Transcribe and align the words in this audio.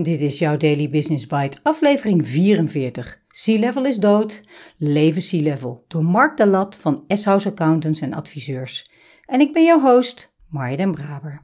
Dit 0.00 0.20
is 0.20 0.38
jouw 0.38 0.56
Daily 0.56 0.90
Business 0.90 1.26
Bite, 1.26 1.56
aflevering 1.62 2.26
44. 2.26 3.18
C-Level 3.44 3.84
is 3.84 3.96
dood, 3.96 4.40
leven 4.76 5.22
C-Level, 5.22 5.84
door 5.88 6.04
Mark 6.04 6.36
de 6.36 6.46
Lat 6.46 6.78
van 6.80 7.04
S-House 7.08 7.48
Accountants 7.48 8.00
en 8.00 8.14
Adviseurs. 8.14 8.90
En 9.26 9.40
ik 9.40 9.52
ben 9.52 9.64
jouw 9.64 9.80
host, 9.80 10.34
Marja 10.48 10.76
den 10.76 10.90
Braber. 10.90 11.42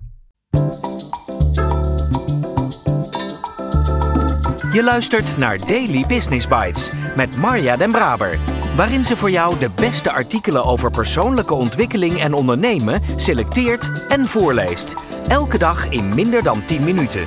Je 4.73 4.83
luistert 4.85 5.37
naar 5.37 5.67
Daily 5.67 6.05
Business 6.09 6.49
Bites 6.49 6.93
met 7.17 7.37
Marja 7.37 7.77
den 7.77 7.91
Braber, 7.91 8.39
waarin 8.77 9.05
ze 9.05 9.17
voor 9.17 9.31
jou 9.31 9.59
de 9.59 9.71
beste 9.77 10.11
artikelen 10.11 10.65
over 10.65 10.91
persoonlijke 10.91 11.55
ontwikkeling 11.55 12.21
en 12.21 12.35
ondernemen 12.35 13.01
selecteert 13.17 14.07
en 14.09 14.27
voorleest. 14.27 14.95
Elke 15.29 15.59
dag 15.59 15.89
in 15.89 16.15
minder 16.15 16.43
dan 16.43 16.65
10 16.65 16.85
minuten. 16.85 17.27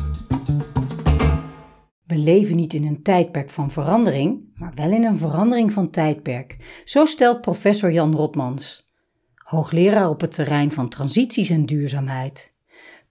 We 2.11 2.17
leven 2.17 2.55
niet 2.55 2.73
in 2.73 2.85
een 2.85 3.01
tijdperk 3.01 3.49
van 3.49 3.71
verandering, 3.71 4.51
maar 4.55 4.71
wel 4.75 4.91
in 4.91 5.03
een 5.03 5.17
verandering 5.17 5.71
van 5.71 5.89
tijdperk. 5.89 6.81
Zo 6.85 7.05
stelt 7.05 7.41
professor 7.41 7.91
Jan 7.91 8.15
Rotmans, 8.15 8.91
hoogleraar 9.35 10.09
op 10.09 10.21
het 10.21 10.31
terrein 10.31 10.71
van 10.71 10.89
transities 10.89 11.49
en 11.49 11.65
duurzaamheid. 11.65 12.53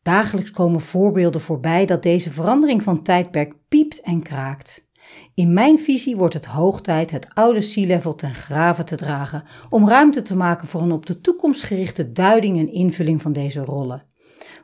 Dagelijks 0.03 0.51
komen 0.51 0.81
voorbeelden 0.81 1.41
voorbij 1.41 1.87
dat 1.87 2.03
deze 2.03 2.31
verandering 2.31 2.83
van 2.83 3.03
tijdperk 3.03 3.55
piept 3.69 4.01
en 4.01 4.23
kraakt. 4.23 4.89
In 5.35 5.53
mijn 5.53 5.79
visie 5.79 6.17
wordt 6.17 6.35
het 6.35 6.47
hoog 6.47 6.81
tijd 6.81 7.11
het 7.11 7.35
oude 7.35 7.61
sea-level 7.61 8.15
ten 8.15 8.35
graven 8.35 8.85
te 8.85 8.97
dragen 8.97 9.45
om 9.71 9.89
ruimte 9.89 10.23
te 10.23 10.37
maken 10.37 10.69
voor 10.69 10.83
een 10.83 10.93
op 10.93 11.07
de 11.07 11.21
toekomst 11.21 11.63
gerichte 11.63 12.13
duiding 12.13 12.59
en 12.59 12.73
invulling 12.73 13.23
van 13.23 13.33
deze 13.33 13.61
rollen. 13.61 14.05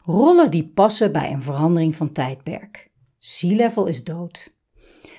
Rollen 0.02 0.50
die 0.50 0.70
passen 0.74 1.12
bij 1.12 1.32
een 1.32 1.42
verandering 1.42 1.96
van 1.96 2.12
tijdperk. 2.12 2.94
Sea-level 3.18 3.86
is 3.86 4.04
dood. 4.04 4.54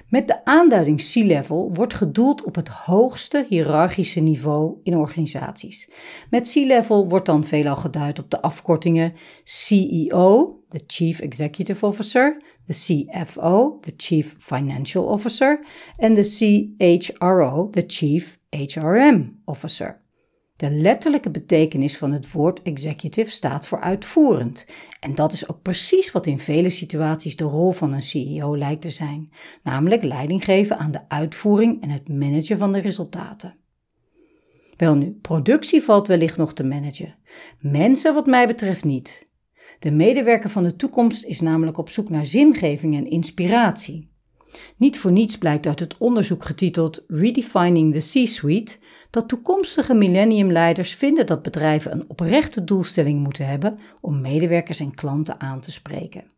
Met 0.10 0.28
de 0.28 0.46
aanduiding 0.46 1.02
C-level 1.12 1.70
wordt 1.74 1.94
gedoeld 1.94 2.44
op 2.44 2.56
het 2.56 2.68
hoogste 2.68 3.46
hiërarchische 3.50 4.20
niveau 4.20 4.78
in 4.84 4.98
organisaties. 4.98 5.92
Met 6.30 6.52
C-level 6.52 7.10
wordt 7.10 7.26
dan 7.26 7.46
veelal 7.46 7.76
geduid 7.76 8.20
op 8.20 8.32
de 8.32 8.42
afkortingen 8.42 9.14
CEO, 9.44 10.60
de 10.70 10.84
Chief 10.88 11.20
Executive 11.20 11.86
Officer, 11.86 12.42
de 12.66 12.74
CFO, 12.74 13.78
de 13.82 13.94
Chief 13.98 14.36
Financial 14.40 15.04
Officer 15.04 15.66
en 15.98 16.14
de 16.14 16.24
CHRO, 16.78 17.70
de 17.70 17.84
Chief 17.88 18.40
HRM 18.50 19.42
Officer. 19.46 20.06
De 20.58 20.72
letterlijke 20.72 21.32
betekenis 21.32 21.98
van 21.98 22.12
het 22.12 22.32
woord 22.32 22.62
executive 22.62 23.32
staat 23.32 23.68
voor 23.68 23.80
uitvoerend. 23.80 24.66
En 25.00 25.16
dat 25.16 25.34
is 25.34 25.50
ook 25.50 25.62
precies 25.62 26.12
wat 26.12 26.26
in 26.26 26.40
vele 26.40 26.70
situaties 26.70 27.36
de 27.36 27.44
rol 27.44 27.72
van 27.72 27.94
een 27.94 28.04
CEO 28.04 28.58
lijkt 28.58 28.82
te 28.82 28.90
zijn, 28.90 29.32
namelijk 29.64 30.04
leiding 30.04 30.44
geven 30.44 30.78
aan 30.78 30.92
de 30.92 31.10
uitvoering 31.10 31.82
en 31.82 31.90
het 31.90 32.10
managen 32.10 32.58
van 32.58 32.72
de 32.72 32.80
resultaten. 32.80 33.56
Welnu, 34.78 35.12
productie 35.22 35.82
valt 35.82 36.08
wellicht 36.08 36.38
nog 36.38 36.54
te 36.54 36.64
managen. 36.64 37.16
Mensen, 37.60 38.14
wat 38.14 38.26
mij 38.26 38.48
betreft, 38.48 38.84
niet. 38.84 39.30
De 39.80 39.92
medewerker 39.92 40.50
van 40.50 40.64
de 40.64 40.76
toekomst 40.76 41.26
is 41.26 41.42
namelijk 41.42 41.78
op 41.78 41.90
zoek 41.90 42.10
naar 42.10 42.26
zingeving 42.26 42.96
en 42.96 43.10
inspiratie. 43.10 44.16
Niet 44.78 45.00
voor 45.00 45.12
niets 45.12 45.38
blijkt 45.38 45.66
uit 45.66 45.80
het 45.80 45.98
onderzoek 45.98 46.46
getiteld 46.46 47.04
Redefining 47.08 47.94
the 47.94 48.24
C-Suite 48.24 48.78
dat 49.10 49.28
toekomstige 49.28 49.94
millenniumleiders 49.94 50.96
vinden 50.96 51.26
dat 51.26 51.42
bedrijven 51.42 51.92
een 51.92 52.06
oprechte 52.08 52.64
doelstelling 52.64 53.24
moeten 53.24 53.48
hebben 53.48 53.80
om 54.02 54.22
medewerkers 54.22 54.80
en 54.80 54.94
klanten 54.94 55.40
aan 55.40 55.60
te 55.60 55.72
spreken. 55.72 56.32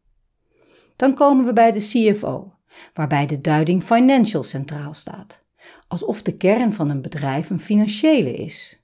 Dan 0.95 1.13
komen 1.13 1.45
we 1.45 1.53
bij 1.53 1.71
de 1.71 1.79
CFO, 1.79 2.53
waarbij 2.93 3.25
de 3.25 3.41
duiding 3.41 3.83
financial 3.83 4.43
centraal 4.43 4.93
staat, 4.93 5.45
alsof 5.87 6.21
de 6.21 6.37
kern 6.37 6.73
van 6.73 6.89
een 6.89 7.01
bedrijf 7.01 7.49
een 7.49 7.59
financiële 7.59 8.33
is. 8.33 8.78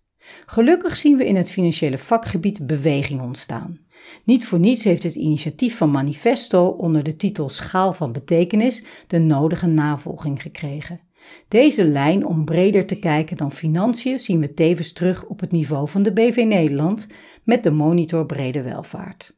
Gelukkig 0.46 0.98
zien 0.98 1.18
we 1.18 1.26
in 1.26 1.36
het 1.36 1.52
financiële 1.52 1.98
vakgebied 1.98 2.68
beweging 2.68 3.22
ontstaan. 3.22 3.80
Niet 4.24 4.46
voor 4.46 4.60
niets 4.60 4.84
heeft 4.84 5.04
het 5.04 5.16
initiatief 5.16 5.78
van 5.78 5.92
Manifesto 5.92 6.66
onder 6.68 7.04
de 7.04 7.16
titel 7.16 7.50
Schaal 7.50 7.94
van 7.94 8.12
Betekenis 8.12 8.84
de 9.08 9.18
nodige 9.20 9.68
navolging 9.68 10.42
gekregen. 10.42 11.00
Deze 11.48 11.86
lijn 11.86 12.26
om 12.26 12.46
breder 12.46 12.86
te 12.86 13.00
kijken 13.00 13.38
dan 13.38 13.52
financiën 13.52 14.20
zien 14.20 14.40
we 14.40 14.54
tevens 14.54 14.94
terug 14.94 15.26
op 15.26 15.40
het 15.40 15.52
niveau 15.52 15.90
van 15.90 16.04
de 16.04 16.14
BV 16.14 16.44
Nederland 16.48 17.08
met 17.44 17.64
de 17.64 17.72
monitor 17.72 18.26
brede 18.26 18.62
welvaart. 18.62 19.34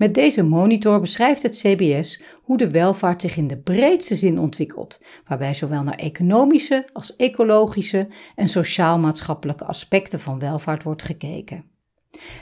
Met 0.00 0.14
deze 0.14 0.42
monitor 0.42 1.00
beschrijft 1.00 1.42
het 1.42 1.56
CBS 1.56 2.22
hoe 2.42 2.56
de 2.56 2.70
welvaart 2.70 3.20
zich 3.20 3.36
in 3.36 3.46
de 3.46 3.58
breedste 3.58 4.14
zin 4.14 4.38
ontwikkelt, 4.38 5.00
waarbij 5.26 5.54
zowel 5.54 5.82
naar 5.82 5.94
economische 5.94 6.88
als 6.92 7.16
ecologische 7.16 8.08
en 8.34 8.48
sociaal-maatschappelijke 8.48 9.64
aspecten 9.64 10.20
van 10.20 10.38
welvaart 10.38 10.82
wordt 10.82 11.02
gekeken. 11.02 11.64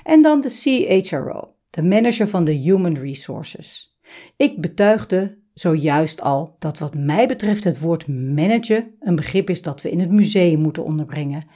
En 0.04 0.22
dan 0.22 0.40
de 0.40 0.48
CHRO, 0.48 1.54
de 1.70 1.82
manager 1.82 2.28
van 2.28 2.44
de 2.44 2.52
Human 2.52 2.96
Resources. 2.96 3.98
Ik 4.36 4.60
betuigde 4.60 5.38
zojuist 5.54 6.20
al 6.20 6.56
dat 6.58 6.78
wat 6.78 6.94
mij 6.94 7.26
betreft 7.26 7.64
het 7.64 7.80
woord 7.80 8.08
managen 8.08 8.94
een 9.00 9.16
begrip 9.16 9.50
is 9.50 9.62
dat 9.62 9.82
we 9.82 9.90
in 9.90 10.00
het 10.00 10.10
museum 10.10 10.60
moeten 10.60 10.84
onderbrengen. 10.84 11.46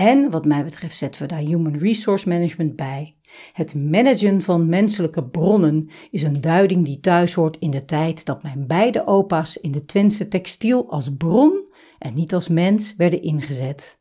En 0.00 0.30
wat 0.30 0.44
mij 0.44 0.64
betreft 0.64 0.96
zetten 0.96 1.22
we 1.22 1.28
daar 1.28 1.38
Human 1.38 1.76
Resource 1.76 2.28
Management 2.28 2.76
bij. 2.76 3.16
Het 3.52 3.74
managen 3.74 4.42
van 4.42 4.68
menselijke 4.68 5.24
bronnen 5.24 5.88
is 6.10 6.22
een 6.22 6.40
duiding 6.40 6.84
die 6.84 7.00
thuis 7.00 7.34
hoort 7.34 7.56
in 7.58 7.70
de 7.70 7.84
tijd 7.84 8.24
dat 8.24 8.42
mijn 8.42 8.66
beide 8.66 9.06
opa's 9.06 9.56
in 9.56 9.72
de 9.72 9.84
Twentse 9.84 10.28
textiel 10.28 10.90
als 10.90 11.16
bron 11.16 11.72
en 11.98 12.14
niet 12.14 12.34
als 12.34 12.48
mens 12.48 12.96
werden 12.96 13.22
ingezet. 13.22 13.98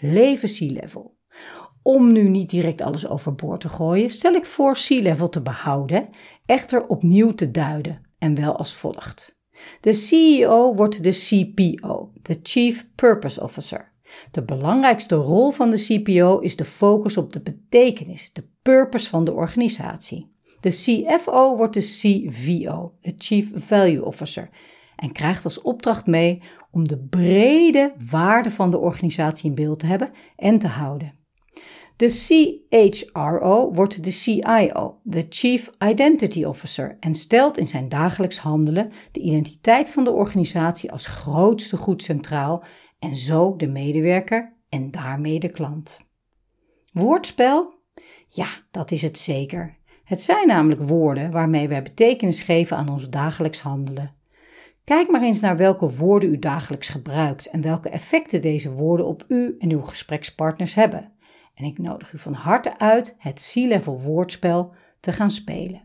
Leven 0.00 0.48
sea 0.48 0.72
level. 0.72 1.16
Om 1.82 2.12
nu 2.12 2.28
niet 2.28 2.50
direct 2.50 2.80
alles 2.80 3.08
overboord 3.08 3.60
te 3.60 3.68
gooien, 3.68 4.10
stel 4.10 4.34
ik 4.34 4.44
voor 4.44 4.76
sea 4.76 5.02
level 5.02 5.28
te 5.28 5.42
behouden, 5.42 6.08
echter 6.46 6.86
opnieuw 6.86 7.34
te 7.34 7.50
duiden 7.50 8.00
en 8.18 8.34
wel 8.34 8.56
als 8.56 8.74
volgt. 8.74 9.38
De 9.80 9.92
CEO 9.92 10.74
wordt 10.74 11.02
de 11.02 11.10
CPO, 11.10 12.12
de 12.22 12.38
Chief 12.42 12.86
Purpose 12.94 13.42
Officer. 13.42 13.96
De 14.30 14.42
belangrijkste 14.42 15.14
rol 15.14 15.50
van 15.50 15.70
de 15.70 16.02
CPO 16.02 16.38
is 16.38 16.56
de 16.56 16.64
focus 16.64 17.16
op 17.16 17.32
de 17.32 17.40
betekenis, 17.40 18.32
de 18.32 18.48
purpose 18.62 19.08
van 19.08 19.24
de 19.24 19.32
organisatie. 19.32 20.36
De 20.60 20.70
CFO 20.70 21.56
wordt 21.56 21.74
de 21.74 21.80
CVO, 21.80 22.94
de 23.00 23.12
Chief 23.16 23.50
Value 23.54 24.04
Officer, 24.04 24.50
en 24.96 25.12
krijgt 25.12 25.44
als 25.44 25.60
opdracht 25.60 26.06
mee 26.06 26.42
om 26.70 26.88
de 26.88 26.98
brede 26.98 27.94
waarde 28.10 28.50
van 28.50 28.70
de 28.70 28.78
organisatie 28.78 29.48
in 29.48 29.54
beeld 29.54 29.78
te 29.78 29.86
hebben 29.86 30.10
en 30.36 30.58
te 30.58 30.66
houden. 30.66 31.16
De 31.98 32.08
CHRO 32.08 33.72
wordt 33.72 34.04
de 34.04 34.10
CIO, 34.10 35.00
de 35.02 35.26
Chief 35.28 35.70
Identity 35.78 36.44
Officer, 36.44 36.96
en 37.00 37.14
stelt 37.14 37.58
in 37.58 37.66
zijn 37.66 37.88
dagelijks 37.88 38.38
handelen 38.38 38.92
de 39.12 39.20
identiteit 39.20 39.90
van 39.90 40.04
de 40.04 40.12
organisatie 40.12 40.92
als 40.92 41.06
grootste 41.06 41.76
goed 41.76 42.02
centraal 42.02 42.64
en 42.98 43.16
zo 43.16 43.56
de 43.56 43.66
medewerker 43.66 44.56
en 44.68 44.90
daarmee 44.90 45.38
de 45.38 45.48
klant. 45.48 46.06
Woordspel? 46.92 47.74
Ja, 48.28 48.48
dat 48.70 48.90
is 48.90 49.02
het 49.02 49.18
zeker. 49.18 49.76
Het 50.04 50.22
zijn 50.22 50.46
namelijk 50.46 50.82
woorden 50.82 51.30
waarmee 51.30 51.68
wij 51.68 51.82
betekenis 51.82 52.42
geven 52.42 52.76
aan 52.76 52.88
ons 52.88 53.10
dagelijks 53.10 53.60
handelen. 53.60 54.14
Kijk 54.84 55.10
maar 55.10 55.22
eens 55.22 55.40
naar 55.40 55.56
welke 55.56 55.90
woorden 55.90 56.32
u 56.32 56.38
dagelijks 56.38 56.88
gebruikt 56.88 57.46
en 57.46 57.60
welke 57.60 57.88
effecten 57.88 58.40
deze 58.40 58.72
woorden 58.72 59.06
op 59.06 59.24
u 59.28 59.56
en 59.58 59.70
uw 59.70 59.82
gesprekspartners 59.82 60.74
hebben. 60.74 61.12
En 61.54 61.64
ik 61.64 61.78
nodig 61.78 62.12
u 62.12 62.18
van 62.18 62.32
harte 62.32 62.78
uit 62.78 63.14
het 63.18 63.50
C-level 63.52 64.00
woordspel 64.00 64.74
te 65.00 65.12
gaan 65.12 65.30
spelen. 65.30 65.80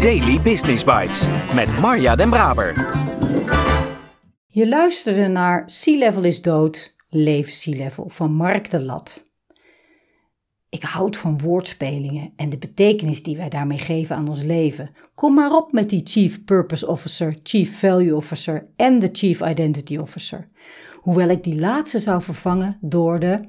Daily 0.00 0.40
Business 0.40 0.84
Bites 0.84 1.28
met 1.54 1.80
Marja 1.80 2.16
Den 2.16 2.30
Braber. 2.30 3.13
Je 4.54 4.68
luisterde 4.68 5.26
naar 5.26 5.64
C-level 5.64 6.22
is 6.22 6.42
dood, 6.42 6.94
leven 7.08 7.52
C-level 7.52 8.08
van 8.08 8.32
Mark 8.32 8.70
de 8.70 8.82
Lat. 8.82 9.32
Ik 10.68 10.82
houd 10.82 11.16
van 11.16 11.38
woordspelingen 11.38 12.32
en 12.36 12.48
de 12.48 12.58
betekenis 12.58 13.22
die 13.22 13.36
wij 13.36 13.48
daarmee 13.48 13.78
geven 13.78 14.16
aan 14.16 14.28
ons 14.28 14.42
leven. 14.42 14.90
Kom 15.14 15.34
maar 15.34 15.52
op 15.52 15.72
met 15.72 15.90
die 15.90 16.00
Chief 16.04 16.44
Purpose 16.44 16.86
Officer, 16.86 17.38
Chief 17.42 17.78
Value 17.78 18.16
Officer 18.16 18.68
en 18.76 18.98
de 18.98 19.08
Chief 19.12 19.40
Identity 19.40 19.96
Officer. 19.96 20.48
Hoewel 21.00 21.28
ik 21.28 21.42
die 21.42 21.60
laatste 21.60 21.98
zou 21.98 22.22
vervangen 22.22 22.78
door 22.80 23.18
de 23.18 23.40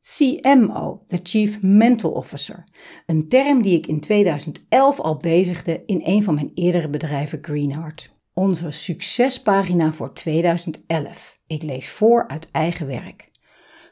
CMO, 0.00 1.02
de 1.06 1.20
Chief 1.22 1.62
Mental 1.62 2.10
Officer. 2.10 2.64
Een 3.06 3.28
term 3.28 3.62
die 3.62 3.76
ik 3.76 3.86
in 3.86 4.00
2011 4.00 5.00
al 5.00 5.16
bezigde 5.16 5.82
in 5.86 6.00
een 6.04 6.22
van 6.22 6.34
mijn 6.34 6.50
eerdere 6.54 6.88
bedrijven 6.88 7.38
Greenheart. 7.42 8.19
Onze 8.40 8.70
succespagina 8.70 9.92
voor 9.92 10.12
2011. 10.12 11.38
Ik 11.46 11.62
lees 11.62 11.88
voor 11.88 12.28
uit 12.28 12.48
eigen 12.50 12.86
werk. 12.86 13.30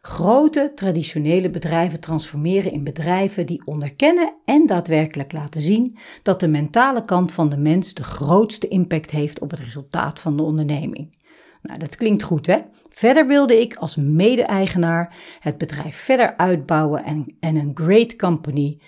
Grote 0.03 0.73
traditionele 0.75 1.51
bedrijven 1.51 2.01
transformeren 2.01 2.73
in 2.73 2.85
bedrijven 2.85 3.47
die 3.47 3.63
onderkennen 3.67 4.35
en 4.45 4.67
daadwerkelijk 4.67 5.33
laten 5.33 5.61
zien 5.61 5.99
dat 6.23 6.41
de 6.41 6.49
mentale 6.49 7.05
kant 7.05 7.33
van 7.33 7.49
de 7.49 7.57
mens 7.57 7.95
de 7.95 8.05
grootste 8.05 8.69
impact 8.69 9.11
heeft 9.11 9.41
op 9.41 9.51
het 9.51 9.61
resultaat 9.61 10.21
van 10.21 10.37
de 10.37 10.43
onderneming. 10.43 11.17
Nou, 11.63 11.79
dat 11.79 11.97
klinkt 11.97 12.23
goed, 12.23 12.47
hè? 12.47 12.57
Verder 12.91 13.27
wilde 13.27 13.61
ik 13.61 13.75
als 13.77 13.97
mede-eigenaar 13.97 15.15
het 15.41 15.59
bedrijf 15.59 15.97
verder 15.97 16.37
uitbouwen 16.37 17.05
en, 17.05 17.37
en 17.41 17.57
een 17.57 17.71
great 17.75 18.17
company 18.17 18.79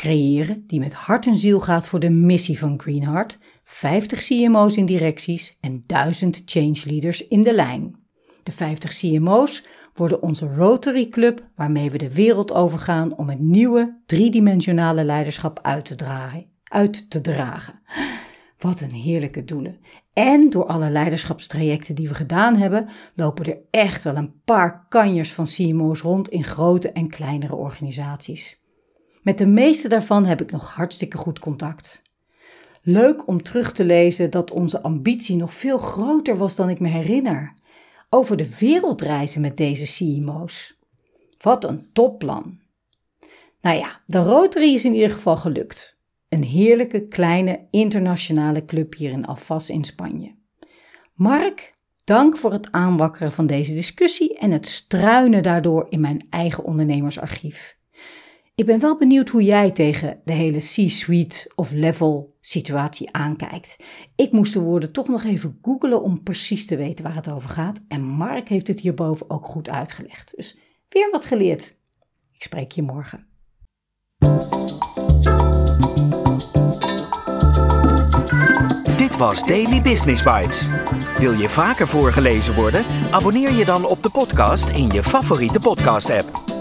creëren 0.00 0.64
die 0.66 0.80
met 0.80 0.92
hart 0.92 1.26
en 1.26 1.36
ziel 1.36 1.60
gaat 1.60 1.86
voor 1.86 2.00
de 2.00 2.10
missie 2.10 2.58
van 2.58 2.80
Greenheart, 2.80 3.38
50 3.64 4.24
CMO's 4.24 4.76
in 4.76 4.86
directies 4.86 5.58
en 5.60 5.82
1000 5.86 6.42
change 6.44 6.80
leaders 6.84 7.28
in 7.28 7.42
de 7.42 7.54
lijn. 7.54 7.96
De 8.42 8.52
50 8.52 8.98
CMO's 8.98 9.66
worden 9.94 10.22
onze 10.22 10.54
Rotary 10.54 11.06
Club 11.06 11.46
waarmee 11.56 11.90
we 11.90 11.98
de 11.98 12.14
wereld 12.14 12.52
overgaan 12.52 13.16
om 13.16 13.28
het 13.28 13.40
nieuwe 13.40 14.00
driedimensionale 14.06 15.04
leiderschap 15.04 15.58
uit 15.62 15.84
te, 15.84 15.94
draaien, 15.94 16.46
uit 16.64 17.10
te 17.10 17.20
dragen. 17.20 17.80
Wat 18.58 18.80
een 18.80 18.94
heerlijke 18.94 19.44
doelen. 19.44 19.78
En 20.12 20.50
door 20.50 20.66
alle 20.66 20.90
leiderschapstrajecten 20.90 21.94
die 21.94 22.08
we 22.08 22.14
gedaan 22.14 22.56
hebben, 22.56 22.88
lopen 23.14 23.44
er 23.44 23.58
echt 23.70 24.04
wel 24.04 24.16
een 24.16 24.40
paar 24.44 24.86
kanjers 24.88 25.32
van 25.32 25.44
CMO's 25.44 26.00
rond 26.00 26.28
in 26.28 26.44
grote 26.44 26.92
en 26.92 27.08
kleinere 27.08 27.54
organisaties. 27.54 28.60
Met 29.22 29.38
de 29.38 29.46
meeste 29.46 29.88
daarvan 29.88 30.24
heb 30.24 30.40
ik 30.40 30.50
nog 30.50 30.70
hartstikke 30.70 31.16
goed 31.16 31.38
contact. 31.38 32.02
Leuk 32.82 33.26
om 33.26 33.42
terug 33.42 33.72
te 33.72 33.84
lezen 33.84 34.30
dat 34.30 34.50
onze 34.50 34.82
ambitie 34.82 35.36
nog 35.36 35.54
veel 35.54 35.78
groter 35.78 36.36
was 36.36 36.56
dan 36.56 36.70
ik 36.70 36.80
me 36.80 36.88
herinner 36.88 37.52
over 38.10 38.36
de 38.36 38.56
wereld 38.58 39.00
reizen 39.00 39.40
met 39.40 39.56
deze 39.56 39.84
CMO's. 39.84 40.78
Wat 41.38 41.64
een 41.64 41.88
topplan. 41.92 42.60
Nou 43.60 43.76
ja, 43.76 44.00
de 44.06 44.18
Rotary 44.18 44.74
is 44.74 44.84
in 44.84 44.94
ieder 44.94 45.10
geval 45.10 45.36
gelukt. 45.36 45.98
Een 46.28 46.44
heerlijke 46.44 47.08
kleine 47.08 47.66
internationale 47.70 48.64
club 48.64 48.94
hier 48.94 49.10
in 49.10 49.26
Alvas 49.26 49.70
in 49.70 49.84
Spanje. 49.84 50.34
Mark, 51.14 51.76
dank 52.04 52.36
voor 52.36 52.52
het 52.52 52.72
aanwakkeren 52.72 53.32
van 53.32 53.46
deze 53.46 53.74
discussie 53.74 54.38
en 54.38 54.50
het 54.50 54.66
struinen 54.66 55.42
daardoor 55.42 55.86
in 55.88 56.00
mijn 56.00 56.26
eigen 56.30 56.64
ondernemersarchief. 56.64 57.78
Ik 58.60 58.66
ben 58.66 58.80
wel 58.80 58.96
benieuwd 58.96 59.28
hoe 59.28 59.42
jij 59.42 59.70
tegen 59.70 60.20
de 60.24 60.32
hele 60.32 60.58
C-suite 60.58 61.50
of 61.54 61.70
level 61.70 62.36
situatie 62.40 63.12
aankijkt. 63.12 63.76
Ik 64.16 64.32
moest 64.32 64.52
de 64.52 64.60
woorden 64.60 64.92
toch 64.92 65.08
nog 65.08 65.24
even 65.24 65.58
googelen 65.62 66.02
om 66.02 66.22
precies 66.22 66.66
te 66.66 66.76
weten 66.76 67.04
waar 67.04 67.14
het 67.14 67.30
over 67.30 67.50
gaat. 67.50 67.80
En 67.88 68.00
Mark 68.00 68.48
heeft 68.48 68.66
het 68.66 68.80
hierboven 68.80 69.30
ook 69.30 69.46
goed 69.46 69.68
uitgelegd. 69.68 70.32
Dus 70.36 70.58
weer 70.88 71.08
wat 71.10 71.24
geleerd. 71.24 71.76
Ik 72.32 72.42
spreek 72.42 72.72
je 72.72 72.82
morgen. 72.82 73.26
Dit 78.96 79.16
was 79.16 79.42
Daily 79.42 79.82
Business 79.82 80.22
Bites. 80.22 80.68
Wil 81.18 81.32
je 81.32 81.48
vaker 81.48 81.88
voorgelezen 81.88 82.54
worden? 82.54 82.84
Abonneer 83.10 83.52
je 83.52 83.64
dan 83.64 83.84
op 83.84 84.02
de 84.02 84.10
podcast 84.10 84.68
in 84.68 84.88
je 84.88 85.02
favoriete 85.02 85.60
podcast-app. 85.60 86.49